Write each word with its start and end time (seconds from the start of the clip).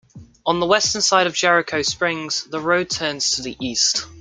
On 0.47 0.59
the 0.59 0.65
western 0.65 1.03
side 1.03 1.27
of 1.27 1.35
Jerico 1.35 1.83
Springs, 1.85 2.45
the 2.45 2.59
road 2.59 2.89
turns 2.89 3.33
to 3.35 3.43
the 3.43 3.55
east. 3.61 4.07